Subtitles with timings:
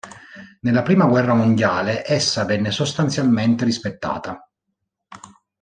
[0.61, 4.49] Nella Prima guerra mondiale essa venne sostanzialmente rispettata.